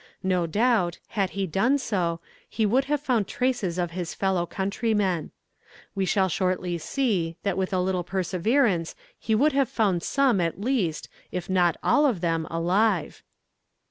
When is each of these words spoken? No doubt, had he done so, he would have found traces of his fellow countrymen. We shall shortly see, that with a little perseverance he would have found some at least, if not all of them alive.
No 0.23 0.47
doubt, 0.47 0.97
had 1.09 1.29
he 1.37 1.45
done 1.45 1.77
so, 1.77 2.21
he 2.49 2.65
would 2.65 2.85
have 2.85 2.99
found 3.01 3.27
traces 3.27 3.77
of 3.77 3.91
his 3.91 4.15
fellow 4.15 4.47
countrymen. 4.47 5.29
We 5.93 6.05
shall 6.05 6.27
shortly 6.27 6.79
see, 6.79 7.37
that 7.43 7.55
with 7.55 7.71
a 7.71 7.79
little 7.79 8.03
perseverance 8.03 8.95
he 9.19 9.35
would 9.35 9.51
have 9.53 9.69
found 9.69 10.01
some 10.01 10.41
at 10.41 10.59
least, 10.59 11.07
if 11.31 11.51
not 11.51 11.77
all 11.83 12.07
of 12.07 12.21
them 12.21 12.47
alive. 12.49 13.21